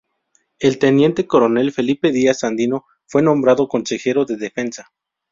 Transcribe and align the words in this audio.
El 0.59 0.79
teniente 0.79 1.27
coronel 1.27 1.71
Felipe 1.71 2.11
Díaz 2.11 2.39
Sandino 2.39 2.85
fue 3.05 3.21
nombrado 3.21 3.67
consejero 3.67 4.25
de 4.25 4.35
defensa. 4.35 4.91